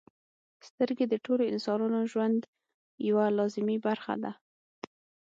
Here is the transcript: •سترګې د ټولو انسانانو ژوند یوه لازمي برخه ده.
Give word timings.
•سترګې 0.67 1.05
د 1.09 1.15
ټولو 1.25 1.43
انسانانو 1.53 1.99
ژوند 2.11 2.39
یوه 3.07 3.25
لازمي 3.37 3.77
برخه 3.85 4.13
ده. 4.23 4.31